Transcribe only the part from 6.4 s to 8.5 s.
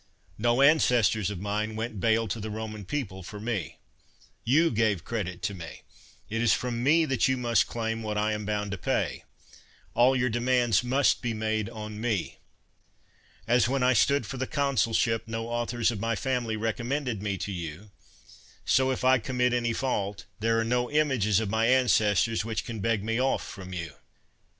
is from me that you must claim what I am